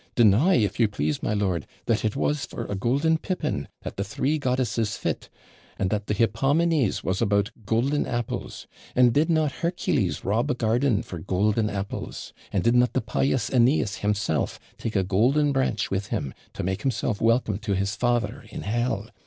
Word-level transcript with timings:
'Deny, 0.15 0.55
if 0.55 0.79
you 0.79 0.87
please, 0.87 1.21
my 1.21 1.31
lord, 1.35 1.67
that 1.85 2.03
it 2.03 2.15
was 2.15 2.43
for 2.43 2.65
a 2.65 2.73
golden 2.73 3.19
pippin 3.19 3.67
that 3.83 3.97
the 3.97 4.03
three 4.03 4.39
goddesses 4.39 4.97
FIT 4.97 5.29
and 5.77 5.91
that 5.91 6.07
the 6.07 6.15
HIPPOMENES 6.15 7.03
was 7.03 7.21
about 7.21 7.51
golden 7.67 8.07
apples 8.07 8.65
and 8.95 9.13
did 9.13 9.29
not 9.29 9.51
Hercules 9.61 10.25
rob 10.25 10.49
a 10.49 10.55
garden 10.55 11.03
for 11.03 11.19
golden 11.19 11.69
apples? 11.69 12.33
and 12.51 12.63
did 12.63 12.73
not 12.73 12.93
the 12.93 13.01
pious 13.01 13.51
Eneas 13.51 13.97
himself 13.97 14.59
take 14.79 14.95
a 14.95 15.03
golden 15.03 15.51
branch 15.51 15.91
with 15.91 16.07
him, 16.07 16.33
to 16.55 16.63
make 16.63 16.81
himself 16.81 17.21
welcome 17.21 17.59
to 17.59 17.75
his 17.75 17.95
father 17.95 18.45
in 18.49 18.61
hell?' 18.63 19.07